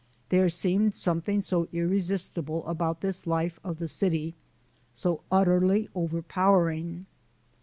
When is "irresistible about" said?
1.71-3.01